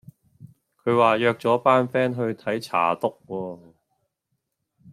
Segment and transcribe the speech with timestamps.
[0.83, 3.61] 佢話約咗班 fan 去睇查篤喎